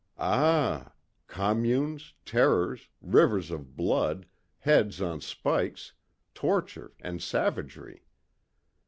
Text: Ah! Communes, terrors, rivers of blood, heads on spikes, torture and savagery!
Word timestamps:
Ah! 0.17 0.93
Communes, 1.27 2.15
terrors, 2.25 2.89
rivers 3.03 3.51
of 3.51 3.75
blood, 3.75 4.25
heads 4.57 4.99
on 4.99 5.21
spikes, 5.21 5.93
torture 6.33 6.93
and 7.01 7.21
savagery! 7.21 8.03